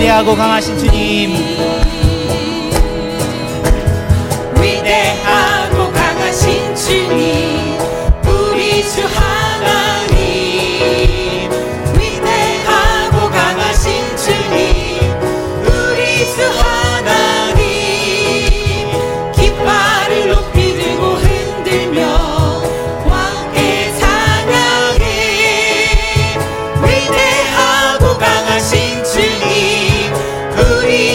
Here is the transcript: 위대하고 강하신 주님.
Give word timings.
위대하고 0.00 0.34
강하신 0.34 0.78
주님. 0.78 1.79